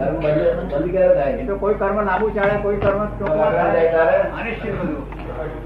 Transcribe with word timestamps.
કર્મ 0.00 0.16
બંધ 0.16 0.90
ક્યારે 0.90 1.14
થાય? 1.14 1.32
એ 1.32 1.46
તો 1.46 1.56
કોઈ 1.56 1.74
કર્મ 1.74 1.98
લાંબુ 2.02 2.28
ચાલે 2.30 2.56
કોઈ 2.62 2.76
કર્મ? 2.76 3.00
અનિશ્ચિત 4.40 4.74
બધું. 4.82 5.20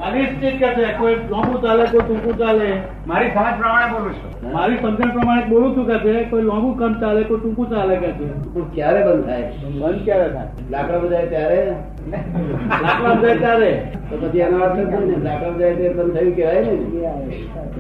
અનિશ્ચિત 0.06 0.54
કે 0.60 0.68
છે 0.68 0.92
કોઈ 0.98 1.14
લાંબુ 1.14 1.58
ચાલે 1.58 1.84
કોઈ 1.84 2.00
ટૂંકું 2.00 2.38
ચાલે. 2.38 2.68
મારી 3.06 3.28
સમજ 3.28 3.58
પ્રમાણે 3.58 3.88
બોલું 3.92 4.12
છું. 4.14 4.52
મારી 4.52 4.76
સમજણ 4.76 5.10
પ્રમાણે 5.10 5.44
બોલું 5.48 5.76
છું 5.76 5.86
કે 5.86 5.98
છે 5.98 6.24
કોઈ 6.24 6.42
લાંબુ 6.42 6.74
કામ 6.74 7.00
ચાલે 7.00 7.22
કોઈ 7.22 7.40
ટૂંકું 7.40 7.70
ચાલે 7.70 7.96
કે 7.96 8.10
છે. 8.12 8.28
પણ 8.54 8.68
ક્યારે 8.74 9.00
બંધ 9.04 9.24
થાય? 9.24 9.52
બંધ 9.80 10.04
ક્યારે 10.04 10.28
થાય? 10.28 10.48
લાકડા 10.70 10.98
બજાય 10.98 11.26
ત્યારે? 11.26 11.60
લાકડા 12.82 13.14
બજાય 13.14 13.36
ત્યારે. 13.36 13.72
તો 14.10 14.14
પછી 14.16 14.38
એનો 14.38 14.58
અર્થ 14.64 14.88
થાય 14.90 15.04
ને 15.04 15.16
લાકડા 15.24 15.48
બજાય 15.48 15.74
ત્યારે 15.74 15.94
બંધ 15.94 16.14
થયું 16.16 16.36
કહેવાય 16.36 16.60
ને? 16.60 16.74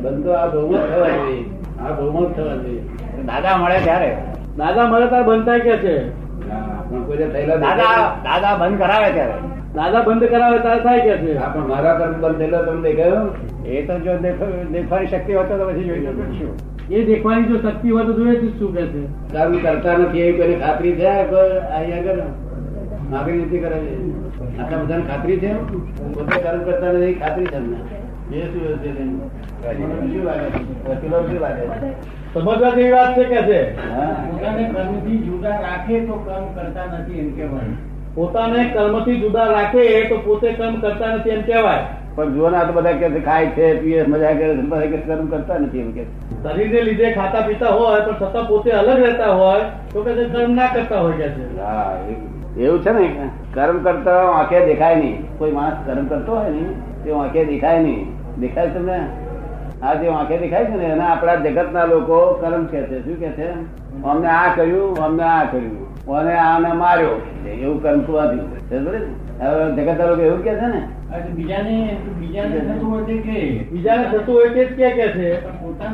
બંધ 0.02 0.24
તો 0.24 0.30
આ 0.32 0.46
બહુ 0.46 0.74
જ 0.74 0.80
થવા 0.80 1.08
જોઈએ. 1.08 1.44
આ 1.80 1.92
બહુ 1.92 2.26
જ 2.26 2.36
થવા 2.36 2.56
જોઈએ. 2.56 2.82
દાદા 3.26 3.56
મળે 3.56 3.78
ત્યારે. 3.84 4.16
દાદા 4.58 4.86
મળે 4.86 5.06
ત્યારે 5.06 5.24
બંધ 5.24 5.46
થાય 5.46 5.60
કે 5.60 5.76
છે. 5.76 6.23
દાદા 7.60 8.16
દાદા 8.24 8.56
બંધ 8.56 8.78
કરાવે 8.78 9.12
ત્યારે. 9.12 9.32
દાદા 9.74 10.02
બંધ 10.02 10.24
કરાવે 10.24 10.58
ત્યારે 10.58 10.80
થાય 10.80 11.00
કે 11.00 11.16
છે? 11.16 11.36
હા, 11.36 11.48
પણ 11.48 11.68
મારા 11.68 11.94
કર્મ 11.94 12.20
બંધ 12.20 12.38
થયેલો 12.38 12.64
તમને 12.64 12.92
દેખાયો? 12.92 13.68
એ 13.68 13.82
તો 13.82 13.98
જો 13.98 14.16
દેખવાની 14.72 15.06
શક્તિ 15.06 15.32
હોતો 15.32 15.58
તો 15.58 15.68
પછી 15.68 15.84
જોઈ 15.84 16.00
શકું 16.00 16.32
છું. 16.32 16.74
એ 16.90 17.04
દેખવાની 17.04 17.42
જો 17.42 17.56
શક્તિ 17.58 17.90
હોય 17.90 18.04
તો 18.04 18.12
જોઈએ 18.12 18.36
છે 18.36 18.58
શું 18.58 18.74
કે 18.74 18.86
છે? 18.86 19.02
કર્મ 19.32 19.58
કરતા 19.58 19.96
નથી 19.98 20.20
એવી 20.20 20.32
કોઈને 20.32 20.54
ખાતરી 20.54 20.92
છે? 20.92 21.06
અહીંયા 21.06 21.96
આગળ? 21.96 22.22
માગણી 23.10 23.38
નથી 23.38 23.58
કરે. 23.58 23.78
છે 23.78 24.58
આટલા 24.58 24.78
બધાને 24.78 25.02
ખાતરી 25.02 25.36
છે? 25.36 25.52
પોતે 26.14 26.40
કર્મ 26.40 26.62
કરતા 26.62 26.92
નથી 26.92 27.14
ખાતરી 27.14 27.46
છે 27.46 27.56
એ 28.36 28.42
શું 28.42 28.78
છે? 28.78 29.43
સમજવા 32.34 32.70
જેવી 32.70 32.92
વાત 32.92 33.16
છે 33.16 33.24
કે 33.24 33.36
છે? 33.36 33.60
પોતાને 33.76 34.70
કર્મથી 34.74 35.18
જુદા 35.18 35.48
રાખે 35.48 36.00
તો 36.00 36.12
કર્મ 36.12 36.44
કરતા 36.54 36.98
નથી 36.98 37.18
એમ 37.18 37.36
કહેવાય. 37.36 37.70
પોતાને 38.14 38.64
કર્મથી 38.64 39.20
જુદા 39.20 39.44
રાખે 39.44 40.08
તો 40.08 40.16
પોતે 40.16 40.52
કર્મ 40.52 40.80
કરતા 40.80 41.06
નથી 41.06 41.30
એમ 41.30 41.42
કહેવાય. 41.42 41.78
પણ 42.14 42.34
જુઓ 42.34 42.50
ને 42.50 42.56
આ 42.56 42.64
તો 42.64 42.72
બધા 42.72 42.92
કે 42.92 43.20
ખાય 43.20 43.46
છે 43.46 43.80
પીએ 43.80 44.06
મજા 44.06 44.32
કરે 44.32 44.54
બધા 44.54 44.80
કે 44.80 44.96
કર્મ 44.96 45.26
કરતા 45.26 45.58
નથી 45.58 45.80
એમ 45.80 45.92
કે 45.92 46.04
શરીરને 46.42 46.82
લીધે 46.82 47.12
ખાતા 47.12 47.40
પીતા 47.40 47.68
હોય 47.68 48.00
પણ 48.00 48.12
છતાં 48.12 48.48
પોતે 48.48 48.70
અલગ 48.70 49.02
રહેતા 49.02 49.30
હોય 49.30 49.60
તો 49.92 50.02
કે 50.02 50.24
કર્મ 50.24 50.54
ના 50.54 50.66
કરતા 50.66 51.00
હોય 51.00 51.12
કે 51.12 51.28
છે? 51.28 51.60
હા 51.60 51.98
એવું 52.58 52.82
છે 52.82 52.92
ને 52.92 53.08
કર્મ 53.54 53.78
કરતા 53.78 54.22
આંખે 54.30 54.66
દેખાય 54.66 54.94
નહીં. 54.94 55.38
કોઈ 55.38 55.50
માણસ 55.50 55.76
કર્મ 55.86 56.06
કરતો 56.06 56.34
હોય 56.36 56.50
ને 56.50 56.62
તે 57.04 57.12
આંખે 57.12 57.44
દેખાય 57.44 57.78
નહીં. 57.78 58.06
દેખાય 58.40 58.70
છે 58.70 58.74
તમને? 58.74 59.00
આ 59.84 59.94
જે 59.94 60.08
આંખે 60.08 60.36
દેખાય 60.38 60.64
છે 60.64 60.76
ને 60.76 60.84
એના 60.84 61.04
આપણા 61.04 61.34
જગતના 61.34 61.84
લોકો 61.84 62.18
કર્મ 62.32 62.64
કે 62.64 62.82
છે. 62.82 63.04
શું 63.04 63.20
કે 63.20 63.28
છે? 63.28 63.48
અમને 64.02 64.28
આ 64.28 64.54
કર્યું 64.54 64.96
અમને 64.96 65.22
આ 65.22 65.44
કર્યું. 65.44 66.06
અને 66.06 66.34
આને 66.34 66.72
માર્યો? 66.72 67.20
એવું 67.48 67.82
કર્મ 67.82 68.00
તો 68.00 68.20
ને? 68.22 68.80
હવે 69.44 69.72
જગતના 69.76 70.06
લોકો 70.06 70.22
એવું 70.22 70.44
કે 70.44 70.54
છે 70.54 70.66
ને? 70.66 70.82
બીજાને 71.34 71.96
બીજાને 72.20 72.60
થતું 72.60 72.90
હોય 72.90 73.02
તે 73.02 73.18
કે? 73.18 73.66
બીજાને 73.72 74.04
થતું 74.04 74.34
હોય 74.34 74.48
તે 74.48 74.64
કે 74.64 74.90
કે 74.90 75.08
છે. 75.08 75.46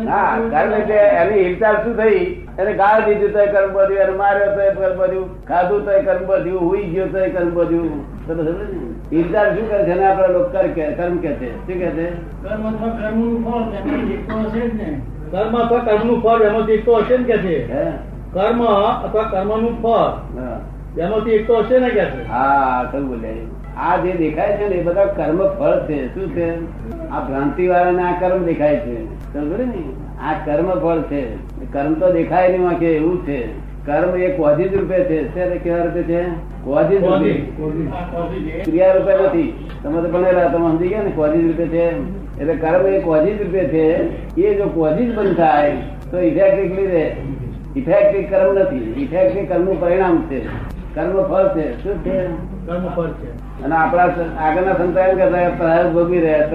હા 0.08 0.38
કર્મ 0.50 0.72
એટલે 0.72 0.94
એની 0.94 1.44
હિલચાલ 1.44 1.76
શું 1.76 1.96
થઈ? 1.96 2.24
એને 2.58 2.72
ગાળ 2.72 3.04
દીધું 3.04 3.32
તો 3.32 3.38
કર્મ 3.38 3.72
બધ્યું 3.72 4.00
એને 4.00 4.12
માર્યો 4.12 4.46
તો 4.46 4.80
કર્મ 4.80 4.98
બધ્યું 4.98 5.44
ખાધું 5.44 5.84
તો 5.84 5.90
કર્મ 6.04 6.26
બધ્યું 6.26 6.60
હુઈ 6.60 6.82
ગયો 6.82 7.06
તો 7.06 7.18
કર્મ 7.32 7.50
બધ્યું 7.54 8.00
સમજ 8.26 8.48
ને? 8.48 8.99
હિલચાલ 9.12 9.54
શું 9.54 9.70
કરે 9.70 9.84
છે? 9.84 10.02
આપણા 10.02 10.26
લોકો 10.26 10.48
કર્મ 10.48 11.16
કે 11.16 11.32
છે. 11.32 11.56
શું 11.56 11.66
કે 11.66 11.90
છે? 11.90 12.10
કર્મ 12.42 12.76
અથવા 12.76 12.88
કર્મનું 12.88 13.44
ફળ 13.44 13.60
તેમાં 13.60 14.10
એક 14.12 14.30
તો 14.30 14.38
હશે 14.38 14.60
જ 14.60 14.74
ને. 14.74 15.00
કર્મ 15.30 15.58
અથવા 15.58 15.78
કર્મનું 15.78 16.22
ફળ 16.22 16.42
એમાંથી 16.42 16.72
એક 16.72 16.84
તો 16.84 16.96
હશે 16.96 17.16
ને 17.18 17.24
કે 17.24 17.38
છે? 17.38 17.68
કર્મ 18.32 18.64
અથવા 19.02 19.22
કર્મનું 19.22 19.82
ફળ 19.82 19.88
હા. 19.88 20.60
એમાંથી 20.98 21.30
એક 21.30 21.46
તો 21.46 21.58
હશે 21.58 21.78
ને 21.78 21.90
કે 21.90 22.04
છે? 22.04 22.28
હા 22.28 22.84
ખરું 22.92 23.08
બોલ્યા 23.08 23.32
આ 23.76 23.96
જે 23.96 24.12
દેખાય 24.12 24.56
છે 24.56 24.68
ને 24.68 24.74
એ 24.74 24.82
બધા 24.82 25.04
કર્મ 25.04 25.48
ફળ 25.48 25.84
છે. 25.88 26.14
શું 26.14 26.28
છે? 26.28 26.54
આ 27.10 27.20
ભ્રાંતિ 27.20 27.68
વાળાને 27.68 28.02
આ 28.02 28.20
કર્મ 28.20 28.44
દેખાય 28.44 28.76
છે. 28.76 29.04
સમજો 29.32 29.56
ને? 29.56 29.82
આ 30.22 30.32
કર્મ 30.44 30.74
ફળ 30.74 31.00
છે. 31.00 31.34
કર્મ 31.72 31.94
તો 31.94 32.12
દેખાય 32.12 32.48
નહીં 32.48 32.62
વાંકે 32.64 32.86
એવું 32.86 33.26
છે. 33.26 33.69
કર્મ 33.86 34.16
એ 34.16 34.28
કોઝિજ 34.28 34.72
રૂપે 34.76 34.98
છે. 35.04 35.18
શેને 35.34 35.56
કેવા 35.56 35.84
રૂપે 35.84 36.02
છે? 36.02 36.22
કોઝિજ 36.64 37.04
રૂપે 37.04 37.32
ક્રિયા 38.64 38.92
રૂપે 38.92 39.12
નથી 39.14 39.68
તમે 39.82 40.02
તો 40.02 40.08
ભણેલા 40.08 40.48
તમે 40.48 40.66
સમજી 40.68 40.88
ગયા 40.88 41.02
ને 41.02 41.10
કોઝિજ 41.10 41.46
રૂપે 41.46 41.66
છે? 41.66 41.84
એટલે 42.40 42.54
કર્મ 42.54 42.86
એ 42.86 43.00
કોઝિજ 43.00 43.42
રૂપે 43.42 43.62
છે. 43.64 43.86
એ 44.40 44.54
જો 44.54 44.66
કોઝિજ 44.74 45.14
બંધ 45.14 45.36
થાય 45.36 45.72
તો 46.10 46.20
ઇફેક્ટિવલી 46.20 46.86
રહે 46.86 47.04
ઇફેક્ટિવ 47.76 48.22
કર્મ 48.30 48.58
નથી. 48.58 48.94
ઇફેક્ટિવ 49.02 49.44
કર્મનું 49.48 49.80
પરિણામ 49.80 50.16
છે. 50.30 50.40
કર્મ 50.94 51.22
ફળ 51.22 51.48
છે. 51.56 51.66
શું 51.82 51.96
છે? 52.04 52.26
કર્મ 52.66 52.88
ફળ 52.96 53.10
છે. 53.10 53.30
અને 53.64 53.74
આપણા 53.74 54.02
આગળના 54.40 54.74
સંતાન 54.74 55.16
કરતા 55.16 55.50
પ્રયાસ 55.58 55.86
ભોગવી 55.86 56.20
રહ્યા 56.20 56.46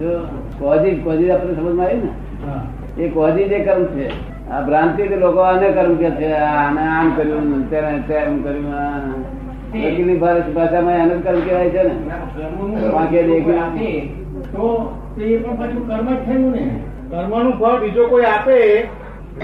જો 0.00 0.10
કોઝિજ 0.58 1.04
કોઝિજ 1.04 1.30
આપણે 1.30 1.54
સમજમાં 1.54 1.86
આવી 1.86 2.00
ને? 2.00 3.02
એ 3.02 3.08
કોઝિજ 3.08 3.52
એ 3.52 3.64
કર્મ 3.64 3.84
છે. 3.84 4.33
આ 4.50 4.60
ભ્રાંતિ 4.60 5.02
લોકો 5.08 5.38
આને 5.38 5.70
કર્મ 5.70 5.94
કે 5.94 6.10
છે 6.10 6.32
આને 6.32 6.80
આમ 6.80 7.12
કર્યું 7.16 7.70
તેને 7.70 8.02
તેમ 8.08 8.42
કર્યું. 8.42 8.64
વકીલની 9.84 10.16
ભાષા- 10.16 10.52
ભાષામાં 10.52 10.94
એને 10.94 11.14
કર્મ 11.14 11.40
કહેવાય 11.40 11.70
છે 11.70 11.82
ને. 11.82 11.90
વાંકે 12.88 14.00
તો 14.52 14.94
તે 15.16 15.36
પણ 15.36 15.56
પાછું 15.56 15.88
કર્મ 15.88 16.14
જ 16.14 16.26
થયું 16.26 16.50
ને. 16.50 16.82
કર્મનું 17.10 17.52
ફળ 17.52 17.80
બીજો 17.80 18.06
કોઈ 18.06 18.24
આપે 18.24 18.82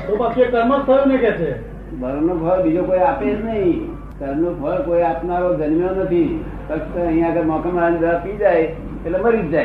તો 0.08 0.16
પછી 0.16 0.40
એ 0.40 0.44
કર્મ 0.44 0.82
જ 0.82 0.86
થયું 0.86 1.08
ને 1.08 1.16
કે 1.16 1.30
છે? 1.30 1.70
ઘરનું 2.00 2.48
ફળ 2.48 2.62
બીજો 2.62 2.82
કોઈ 2.82 2.98
આપે 2.98 3.34
જ 3.34 3.44
નહીં. 3.44 3.92
કર્મનું 4.18 4.62
ફળ 4.62 4.82
કોઈ 4.82 5.02
આપનારો 5.02 5.54
જન્મ્યો 5.54 5.90
નથી. 5.90 6.44
ફક્ત 6.68 6.98
અહીંયા 6.98 7.28
આગળ 7.28 7.42
મોકમ 7.42 7.94
પી 8.24 8.36
જાય 8.36 8.60
એટલે 9.06 9.18
મરી 9.18 9.38
જ 9.38 9.50
જાય. 9.50 9.64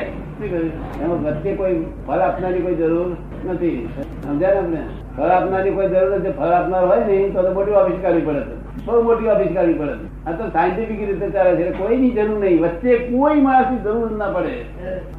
એમાં 1.04 1.24
વચ્ચે 1.24 1.56
કોઈ 1.56 1.86
ફળ 2.08 2.20
આપનારી 2.20 2.60
કોઈ 2.62 2.76
જરૂર 2.76 3.16
નથી. 3.50 3.90
સમજ્યા 4.28 4.68
ને 4.74 4.82
આપણે 4.82 4.84
ફળ 5.16 5.32
આપનારની 5.38 5.74
કોઈ 5.78 5.90
જરૂર 5.94 6.14
નથી. 6.20 6.36
ફળ 6.38 6.54
આપનાર 6.60 6.84
હોય 6.92 7.04
ને 7.10 7.18
તો 7.34 7.48
મોટી 7.58 7.80
ઓફિસ 7.82 7.98
કાઢવી 8.04 8.28
પડે 8.28 8.44
બહુ 8.86 9.02
મોટી 9.08 9.34
ઓફિસ 9.34 9.52
કાઢવી 9.56 9.80
પડે 9.82 9.96
આ 10.28 10.32
તો 10.38 10.44
સાયન્ટિફિક 10.54 11.02
રીતે 11.10 11.28
ચાલે 11.36 11.52
છે. 11.58 11.66
કોઈની 11.80 12.14
જરૂર 12.20 12.40
નહીં. 12.46 12.62
વચ્ચે 12.64 12.92
કોઈ 13.10 13.42
માણસની 13.48 13.84
જરૂર 13.90 14.16
ના 14.22 14.32
પડે. 14.38 14.56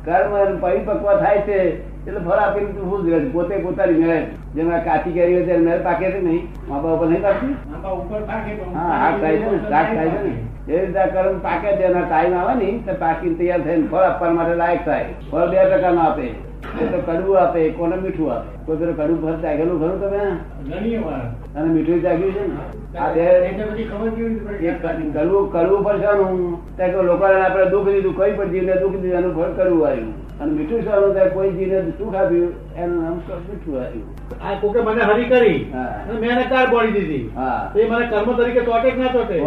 કર્મ 0.06 0.32
પરિપક્વ 0.64 1.06
થાય 1.22 1.44
છે. 1.50 1.60
એટલે 2.06 2.20
ફળ 2.26 2.40
આપીને 2.40 2.72
તું 2.74 2.90
શું 2.90 3.00
જ 3.06 3.30
પોતે 3.36 3.54
પોતાની 3.62 4.00
મેળે. 4.00 4.18
જેમ 4.56 4.68
આ 4.74 4.82
કાચી 4.88 5.14
કેરી 5.16 5.38
હોય 5.38 5.58
મેળ 5.68 5.80
પાકે 5.86 6.10
છે 6.10 6.20
નહીં? 6.26 6.42
મા 6.68 6.80
બાપ 6.82 6.92
ઉપર 6.96 7.08
નહીં 7.12 7.22
પાકતી? 7.22 7.54
હા 8.74 8.98
હાથ 9.02 9.20
થાય 9.22 9.38
છે 9.42 9.48
ને 9.54 9.58
શાક 9.70 9.88
થાય 9.94 10.10
છે 10.14 10.20
ને? 10.26 10.34
એ 10.68 10.80
રીતે 10.82 10.98
આ 11.04 11.08
કર્મ 11.14 11.38
પાકે 11.46 11.68
એના 11.88 12.04
ટાઈમ 12.10 12.36
આવે 12.40 12.54
ને 12.60 12.68
તો 12.86 12.92
પાકીને 13.04 13.38
તૈયાર 13.40 13.62
થઈને 13.66 13.88
ફળ 13.92 14.04
આપવા 14.10 14.34
માટે 14.38 14.54
લાયક 14.62 14.84
થાય. 14.90 15.08
ફળ 15.30 15.48
બે 15.54 15.64
પ્રકારનું 15.72 16.04
આપે. 16.04 16.26
તો 16.84 17.12
કડવું 17.12 17.40
આપે 17.40 17.70
કોને 17.70 17.96
મીઠું 17.96 18.32
આપે? 18.32 18.66
કોઈ 18.66 18.76
પેલું 18.76 18.96
કડવું 18.96 19.22
ફળ 19.22 19.42
ચાખેલું 19.42 19.80
ખરું 19.80 20.00
તમે? 20.00 20.18
અને 21.56 21.72
મીઠું 21.72 22.02
ચાખ્યું 22.02 22.32
છે 22.32 22.46
ને? 22.46 22.54
કડવું 25.12 25.52
કડવું 25.52 25.82
શાનું 26.00 26.76
ત્યાં 26.76 27.04
લોકોને 27.04 27.40
આપણે 27.40 27.64
દુઃખ 27.64 27.88
દીધું 27.88 28.16
કોઈ 28.16 28.32
પણ 28.32 28.48
જીવને 28.48 28.76
દુઃખ 28.76 28.92
દીધું 28.92 29.18
એનું 29.18 29.34
ફળ 29.34 29.64
કડવું 29.64 29.86
આવ્યું. 29.86 30.40
અને 30.40 30.52
મીઠું 30.52 30.82
શાનું? 30.82 31.12
ત્યાં 31.12 31.32
કોઈ 31.34 31.50
જીવને 31.50 31.90
સુખ 31.98 32.14
આપ્યું 32.14 32.52
એનું 32.76 33.02
નામ 33.02 33.14
મીઠું 33.14 33.80
આવ્યું. 33.80 34.04
આ 34.48 34.54
કોકે 34.60 34.80
મને 34.80 35.02
હરી 35.02 35.24
કરી. 35.24 35.72
મેં 36.20 36.30
એને 36.30 36.42
કાર 36.42 36.66
બોડી 36.70 36.90
દીધી. 36.90 37.30
હા. 37.34 37.72
એ 37.76 37.90
મને 37.90 38.06
કર્મ 38.06 38.36
તરીકે 38.36 38.60
ચોટે 38.60 38.90
કે 38.90 38.96
ના 38.96 39.06
ચોટે. 39.06 39.40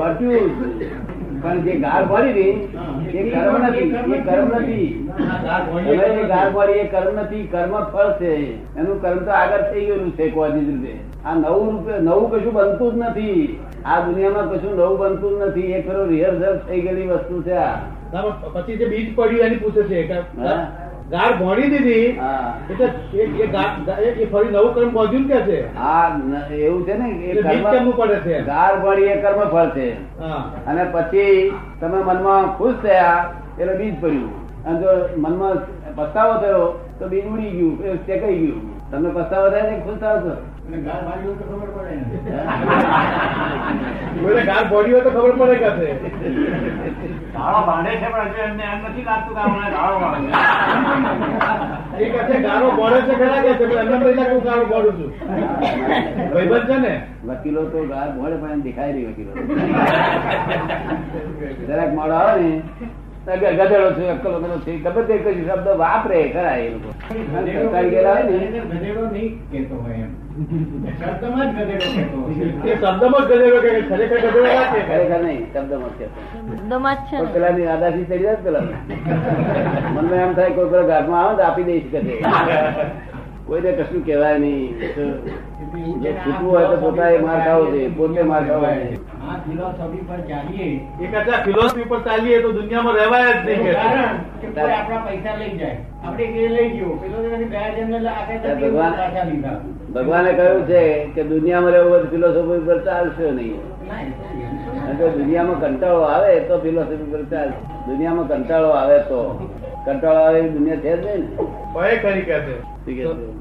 પણ 1.43 1.61
જે 1.61 1.75
ગાર 1.75 2.05
ભરી 2.05 2.33
ને 2.33 3.19
એ 3.19 3.29
કર્મ 3.29 3.57
નથી 3.67 3.89
એ 4.15 4.21
કર્મ 4.21 4.49
નથી. 4.57 5.09
ગાર 5.43 5.61
ભણીએ 5.73 6.05
એ 6.05 6.23
ગાર 6.23 6.49
પડી 6.53 6.71
એ 6.71 6.87
કર્મ 6.87 7.19
નથી 7.19 7.47
કર્મ 7.51 7.73
ફળ 7.83 8.11
છે. 8.19 8.33
એનું 8.79 9.01
કર્મ 9.01 9.17
તો 9.17 9.31
આગળ 9.31 9.61
થઈ 9.73 9.85
ગયેલું 9.85 10.11
છે 10.11 10.29
કોઝિજ 10.29 10.67
રીતે. 10.69 10.93
આ 11.25 11.33
નવું 11.33 11.71
રૂપે 11.71 11.93
નવું 11.99 12.31
કશું 12.31 12.53
બનતું 12.53 12.93
જ 12.93 12.97
નથી. 12.97 13.59
આ 13.85 13.99
દુનિયામાં 13.99 14.49
કશું 14.49 14.75
નવું 14.77 14.99
બનતું 14.99 15.39
જ 15.39 15.43
નથી. 15.43 15.71
એ 15.73 15.81
ખરો 15.81 16.05
રિહર્સલ 16.05 16.59
થઈ 16.67 16.81
ગયેલી 16.81 17.07
વસ્તુ 17.07 17.43
છે 17.43 17.53
આ. 17.53 17.79
પછી 18.53 18.77
જે 18.77 18.85
બીજ 18.85 19.15
પડ્યું 19.15 19.45
એની 19.45 19.55
પૂછે 19.55 19.83
છે. 19.83 20.17
ગાર 21.09 21.45
ભણી 21.45 21.61
દીધી. 21.61 22.19
એટલે 22.69 22.85
એ- 23.17 24.23
એ 24.23 24.31
ફરી 24.31 24.49
નવું 24.49 24.73
કર્મ 24.73 24.89
પહોંચ્યું 24.89 25.27
કે 25.27 25.41
છે? 25.41 25.75
હા 25.77 26.21
એવું 26.51 26.85
છે 26.85 26.97
ને 26.97 27.09
એ 27.09 27.41
કર્મ 27.63 27.91
પડે 27.91 28.15
છે? 28.15 28.41
ગાર 28.41 28.79
ભણી 28.79 29.01
એ 29.01 29.21
કર્મ 29.21 29.49
ફળ 29.49 29.69
છે. 29.69 29.91
અને 30.65 30.83
પછી 30.83 31.53
તમે 31.79 32.03
મનમાં 32.03 32.57
ખુશ 32.57 32.75
થયા 32.75 33.33
એટલે 33.59 33.77
બીજ 33.77 34.01
પડ્યું 34.01 34.63
અને 34.65 34.79
જો 34.79 34.87
મનમાં 35.17 35.55
પસ્તાવો 35.95 36.33
થયો 36.33 36.85
તો 36.99 37.07
બીજ 37.07 37.25
ઉડી 37.25 37.49
ગયું 37.49 38.05
શેકાઈ 38.05 38.35
ગયું. 38.35 38.78
તમને 38.91 39.09
પસ્તાવો 39.11 39.47
થાય 39.51 39.65
ને 39.65 39.75
ખુશ 39.83 39.99
થાવ 40.01 40.17
છો 40.23 40.33
અને 40.67 40.77
ગાળ 40.85 41.01
મારી 41.05 41.25
હોય 41.25 41.37
તો 41.39 41.45
ખબર 41.45 41.69
પડે 41.75 41.93
ને. 41.95 42.03
કોઈને 44.15 44.43
ગાળ 44.45 44.65
ભોળી 44.71 44.93
હોય 44.93 45.03
તો 45.05 45.11
ખબર 45.11 45.33
પડે 45.39 45.55
કે 45.55 45.69
છે 45.77 45.89
ગાળો 47.35 47.59
બાંધે 47.67 47.91
છે 47.93 48.07
પણ 48.07 48.29
હજુ 48.29 48.39
એમને 48.45 48.65
એમ 48.67 48.79
નથી 48.83 49.05
લાગતું 49.05 49.33
કે 49.33 49.41
આપણે 49.41 49.67
ગાળો 49.75 49.97
બાંધે 50.03 50.29
એ 51.97 52.07
કહે 52.07 52.21
છે 52.27 52.37
ગાળો 52.45 52.67
ભોળે 52.73 52.99
છે 53.01 53.13
ખરા 53.15 53.41
કે 53.41 53.51
છે 53.53 53.65
પણ 53.65 53.81
એમને 53.83 53.97
તો 53.99 54.09
લાગે 54.11 54.31
હું 54.31 54.43
ગાળો 54.43 54.65
ભોળું 54.65 54.95
છું. 54.95 55.11
ભાઈબંધ 56.31 56.67
છે 56.67 56.77
ને? 56.79 56.93
વકીલો 57.25 57.61
તો 57.67 57.79
ગાળ 57.89 58.09
ભોડે 58.13 58.37
પણ 58.37 58.59
દેખાય 58.61 58.91
રહી 58.91 59.07
વકીલો. 59.07 59.31
જરાક 61.67 61.91
મોડો 61.93 62.15
આવે 62.15 62.41
ને. 62.41 62.53
ગધેડો 63.27 63.93
છું 63.93 64.09
અક્કલ 64.09 64.29
વગરનો 64.33 64.57
છે 64.59 64.71
ગમે 64.75 65.01
તે 65.03 65.15
કઈ 65.19 65.43
શબ્દ 65.43 65.67
વાપરે 65.77 66.19
ખરા 66.29 66.57
એ 66.57 66.69
લોકો. 66.71 66.89
સરકારી 67.01 67.91
ગયેલા 67.91 68.13
હોય 68.13 68.23
ને 68.23 68.61
ગધેડો 68.71 69.03
નહીં 69.07 69.31
કેતો 69.51 69.75
હોય 69.77 69.95
એમ. 69.97 70.11
શબ્દમાં 70.95 71.49
જ 71.49 71.57
ગધેડો 71.57 71.87
કહેતો 72.63 72.87
શબ્દમાં 72.87 73.23
જ 73.23 73.31
ગધેડો 73.31 73.59
કે 73.59 73.69
ખરેખર 73.89 74.17
ગધેડો 74.17 74.41
ના 74.45 74.65
ખરેખર 74.83 75.21
નહીં 75.21 75.43
શબ્દમાં 75.47 75.93
છે. 75.99 76.05
શબ્દમાં 76.49 76.97
જ 77.01 77.09
છે 77.11 77.27
પેલાની 77.33 77.67
આદાસી 77.67 78.05
ચડી 78.05 78.21
જાય 78.21 78.37
પેલા. 78.39 78.65
મનમાં 79.93 80.19
એમ 80.19 80.35
થાય 80.35 80.51
કોઈ 80.51 80.69
પેલા 80.71 80.87
ઘરમાં 80.91 81.21
આવે 81.21 81.35
તો 81.35 81.43
આપી 81.43 81.65
દઈશ 81.65 81.87
કે 81.91 81.99
કોઈને 83.49 83.71
કશું 83.71 84.05
કહેવાય 84.05 84.39
નહીં. 84.39 84.79
જે 85.99 86.13
છૂટવું 86.13 86.51
હોય 86.51 86.65
તો 86.65 86.77
પોતાએ 86.77 87.17
માર 87.17 87.45
ખાવો 87.45 87.65
જોઈએ 87.65 87.87
પોતે 87.87 88.21
માર 88.21 88.47
ખાવો 88.47 88.65
જોઈએ. 88.65 88.97
ફિલોસોફી 89.49 89.97
પર 89.97 90.17
ચાલીએ. 90.17 90.79
એ 91.01 91.07
ફિલોસોફી 91.45 91.83
પર 91.83 91.99
ચાલીએ 91.99 92.41
તો 92.41 92.51
દુનિયામાં 92.51 92.93
રહેવાય 92.93 93.33
જ 93.33 93.35
નહીં 93.45 93.73
કારણ 93.73 94.17
કે 94.41 94.61
કોઈ 94.61 94.71
આપણા 94.71 94.97
પૈસા 94.97 95.35
લઈ 95.35 95.57
જાય. 95.57 95.77
આપણે 96.05 96.25
કે 96.25 96.47
લઈ 96.47 96.69
ગયો. 96.69 96.89
ભગવાન- 98.55 98.97
પાછા 98.97 99.23
લીધા? 99.23 99.59
ભગવાને 99.95 100.33
કહ્યું 100.33 100.67
છે 100.67 101.05
કે 101.05 101.23
દુનિયામાં 101.23 101.71
રહેવું 101.71 101.91
હોય 101.91 102.01
તો 102.01 102.07
ફિલોસોફી 102.07 102.65
પર 102.65 102.83
ચાલશે 102.85 103.31
નહીં. 103.31 103.55
એ 103.55 104.48
જો 104.93 105.09
દુનિયામાં 105.09 105.59
કંટાળો 105.59 106.01
આવે 106.01 106.39
તો 106.39 106.57
ફિલોસોફી 106.57 107.11
પર 107.11 107.23
ચાલે. 107.23 107.51
દુનિયામાં 107.87 108.27
કંટાળો 108.27 108.69
આવે 108.69 108.99
તો. 108.99 109.49
કંટાળો 109.85 110.19
આવે 110.19 110.39
એવી 110.39 110.49
દુનિયા 110.49 110.75
છે 110.75 110.97
જ 110.97 111.05
નહીં 111.05 111.19
ને. 111.19 111.97
ખરી 111.97 112.21
કે 112.21 112.39
છે? 112.39 112.79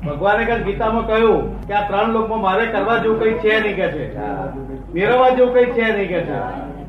ભગવાને 0.06 0.44
કાલ 0.44 0.58
ગીતામાં 0.58 1.06
કહ્યું 1.06 1.66
કે 1.66 1.74
આ 1.74 1.88
ત્રણ 1.88 2.12
લોકમાં 2.12 2.40
મારે 2.40 2.66
કરવા 2.66 2.96
જેવું 2.96 3.20
કઈ 3.20 3.32
છે 3.32 3.60
નહીં 3.60 3.76
કે 3.76 3.88
છે. 3.88 4.18
મેળવવા 4.94 5.28
જેવું 5.28 5.54
કઈ 5.54 5.64
છે 5.64 5.82
નહીં 5.82 6.08
કે 6.08 6.20
છે. 6.20 6.38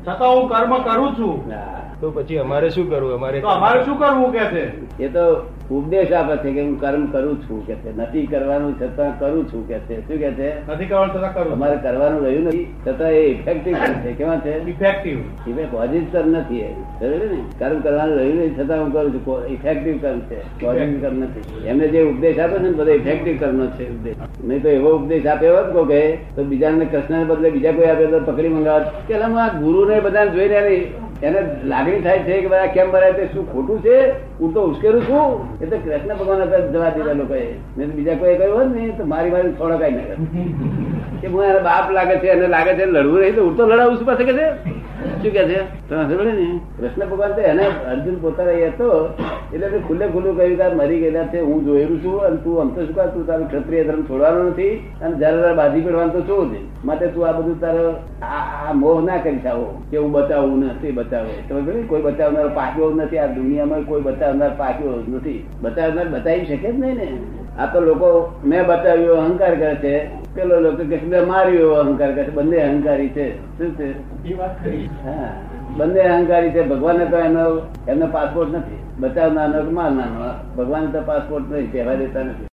છતાં 0.04 0.36
હું 0.36 0.48
કર્મ 0.48 0.78
કરું 0.78 1.14
છું. 1.14 1.52
તો 2.00 2.10
પછી 2.10 2.36
અમારે 2.36 2.70
શું 2.70 2.90
કરવું? 2.90 3.14
અમારે 3.14 3.40
અમારે 3.40 3.84
શું 3.84 3.98
કરવું 3.98 4.32
કે 4.32 4.38
છે? 4.38 4.64
એ 5.02 5.08
તો 5.08 5.50
ઉપદેશ 5.70 6.12
આપે 6.12 6.36
છે 6.36 6.52
કે 6.52 6.62
હું 6.62 6.80
કર્મ 6.80 7.06
કરું 7.06 7.42
છું 7.42 7.66
કે 7.66 7.74
છે. 7.74 7.96
નથી 7.96 8.26
કરવાનું 8.26 8.80
છતાં 8.80 9.18
કરું 9.18 9.52
છું 9.52 9.68
કે 9.68 9.78
છે. 9.78 10.00
શું 10.00 10.18
કે 10.18 10.30
છે? 10.30 10.72
નથી 10.72 10.86
કરવાનું 10.86 11.16
છતાં 11.16 11.34
કરું 11.34 11.52
અમારે 11.52 11.76
કરવાનું 11.76 12.24
રહ્યું 12.24 12.44
નથી 12.44 12.74
છતાં 12.86 13.10
એ 13.10 13.20
ઇફેક્ટિવ 13.20 13.74
છે. 13.74 14.12
કેવા 14.18 14.36
છે? 14.36 14.70
ઇફેક્ટિવ 14.70 15.18
એ 15.48 15.52
પોઝિટિવ 15.52 16.26
નથી 16.26 16.64
બરાબર 17.00 17.26
ને? 17.26 17.42
કર્મ 17.58 17.80
કરવાનું 17.80 18.16
રહ્યું 18.16 18.36
નહીં 18.36 18.56
છતાં 18.58 18.80
હું 18.80 18.92
કરું 18.92 19.12
છું. 19.12 19.46
ઇફેક્ટિવ 19.46 20.02
કર્મ 20.02 20.20
છે. 20.20 20.60
પોઝિટિવ 20.60 21.00
કર્મ 21.00 21.18
નથી. 21.18 21.66
એમને 21.66 21.88
જે 21.88 22.02
ઉપદેશ 22.02 22.38
આપે 22.38 22.58
છે 22.58 22.62
ને 22.62 22.70
બધો 22.70 22.90
ઇફેક્ટિવ 22.90 23.40
કર્મ 23.40 23.66
છે 23.66 23.90
ઉપદેશ. 23.90 24.16
નહીં 24.44 24.62
તો 24.62 24.68
એવો 24.68 24.96
ઉપદેશ 24.96 25.26
આપ્યો 25.26 25.56
હોત 25.56 25.72
કો 25.72 25.84
કે 25.84 26.18
તો 26.36 26.44
બીજાને 26.44 26.84
કૃષ્ણને 26.84 27.24
બદલે 27.24 27.50
બીજા 27.50 27.72
કોઈ 27.72 27.86
આપે 27.86 28.06
તો 28.06 28.20
પકડી 28.20 28.48
મંગાવત 28.48 28.82
કે 29.08 29.14
એલા 29.14 29.26
હું 29.26 29.44
આ 29.44 29.48
ગુરુને 29.48 30.00
બધાને 30.00 30.30
જોઈને 30.30 30.92
એને 31.22 31.40
લાગણી 31.64 32.00
થાય 32.00 32.18
છે 32.18 32.40
કે 32.40 32.46
બધા 32.46 32.66
કેમ 32.66 32.90
ભરાય 32.90 33.12
તે 33.12 33.26
શું 33.26 33.52
ખોટું 33.52 33.82
છે? 33.82 33.96
હું 34.40 34.54
તો 34.54 34.60
ઉશ્કેરું 34.62 35.02
છું. 35.02 35.62
એ 35.62 35.66
તો 35.66 35.76
કૃષ્ણ 35.76 36.14
ભગવાન 36.16 36.70
જવા 36.72 36.90
દીધા 36.90 37.12
લોકોએ. 37.12 37.46
તો 37.52 37.86
બીજા 37.86 38.14
કોઈ 38.14 38.36
કહ્યું 38.36 38.58
હોત 38.58 38.76
ને, 38.76 38.88
તો 38.88 39.04
મારી 39.04 39.30
મારી 39.30 39.52
થોડા 39.52 39.76
કઈ 39.76 39.90
ના 39.90 40.02
કે 41.20 41.26
હું 41.26 41.62
બાપ 41.62 41.90
લાગે 41.90 42.16
છે, 42.18 42.26
એને 42.26 42.46
લાગે 42.46 42.72
છે 42.74 42.84
લડવું 42.84 43.20
નહીં 43.20 43.34
તો 43.34 43.42
હું 43.44 43.56
તો 43.56 43.66
લડાવું 43.66 43.96
છું 43.98 44.06
પાસે 44.06 44.24
કે 44.24 44.32
છે? 44.32 44.79
શું 45.00 45.32
કે 45.32 45.44
છે? 45.44 45.88
તમે 45.88 46.32
ને? 46.32 46.60
કૃષ્ણ 46.78 47.10
ભગવાન 47.10 47.32
તો 47.32 47.40
એને 47.40 47.62
અર્જુન 47.62 48.14
પોતા 48.14 48.42
હતો, 48.42 49.14
એટલે 49.54 49.68
ખુલ્લે 49.68 50.06
ખુલ્લું 50.06 50.36
કહ્યું 50.36 50.56
કે 50.56 50.74
મરી 50.74 51.00
ગયેલા 51.00 51.24
છે, 51.24 51.40
હું 51.40 51.64
જોયેલું 51.64 52.04
છું, 52.04 52.20
અને 52.20 52.36
તું 52.36 52.60
આમ 52.60 52.74
શું 52.74 52.94
તું 52.94 53.26
તારું 53.26 53.48
ક્ષત્રિય 53.48 53.84
ધર્મ 53.84 54.02
છોડવાનો 54.02 54.42
નથી, 54.42 54.92
અને 55.02 55.16
જયારે 55.16 55.40
તારે 55.42 55.54
બાજી 55.54 55.80
પડવાનું 55.80 56.12
તો 56.12 56.20
છું? 56.20 56.56
માટે 56.84 57.06
તું 57.06 57.28
આ 57.28 57.32
બધું 57.32 57.60
તારો 57.60 57.94
આ 58.22 58.72
મોહ 58.72 59.04
ના 59.04 59.16
કરી 59.16 59.46
આવો 59.46 59.82
કે 59.90 59.96
હું 59.96 60.12
બચાવું 60.12 60.64
નથી, 60.64 60.92
બચાવે. 60.92 61.30
તમે 61.48 61.62
કહ્યું 61.62 61.88
કોઈ 61.88 62.02
બચાવનાર 62.02 62.48
પાક્યો 62.48 62.90
નથી, 62.90 63.18
આ 63.18 63.26
દુનિયામાં 63.26 63.82
કોઈ 63.82 64.00
બચાવનાર 64.00 64.50
પાક્યો 64.56 65.02
નથી. 65.08 65.46
બચાવનાર 65.62 66.08
બતાવી 66.08 66.46
શકે 66.46 66.72
જ 66.72 66.80
નહીં 66.80 66.96
ને. 66.96 67.08
આ 67.58 67.66
તો 67.66 67.80
લોકો 67.80 68.32
મેં 68.44 68.66
બતાવ્યો, 68.66 69.14
અહંકાર 69.14 69.54
કરે 69.54 69.74
છે. 69.74 70.19
પેલો 70.34 70.60
લોકો 70.60 70.84
કે 70.84 71.00
મેં 71.06 71.26
માર્યો 71.26 71.58
એવો 71.58 71.74
અહંકાર 71.74 72.12
કરે 72.12 72.28
બંને 72.28 72.56
અહંકારી 72.56 73.08
છે. 73.08 73.58
શું 73.58 73.74
છે? 73.78 73.90
હા. 75.04 75.32
બંને 75.76 76.00
અહંકારી 76.00 76.50
છે. 76.50 76.62
ભગવાન 76.62 77.04
તો 77.04 77.16
એનો 77.16 77.60
એમનો 77.88 78.06
પાસપોર્ટ 78.06 78.54
નથી. 78.54 78.78
બચાવનારનો 78.98 79.70
માર 79.70 79.90
મારનારનો? 79.90 80.56
ભગવાન 80.56 80.86
તો 80.86 81.00
પાસપોર્ટ 81.00 81.50
નહીં 81.50 81.72
કહેવા 81.72 81.94
દેતા 81.94 82.20
નથી. 82.20 82.49